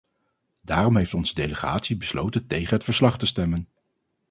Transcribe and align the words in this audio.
Daarom 0.61 0.97
heeft 0.97 1.13
onze 1.13 1.33
delegatie 1.33 1.97
besloten 1.97 2.47
tegen 2.47 2.73
het 2.75 2.83
verslag 2.83 3.17
te 3.17 3.25
stemmen. 3.25 3.67